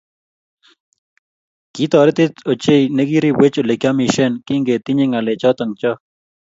Kitotoretech 1.73 2.33
ochei 2.51 2.83
nekiribwech 2.95 3.55
olegiamishen 3.63 4.33
kigetinyei 4.45 5.09
ngalechoto 5.11 5.63
chok 5.79 5.99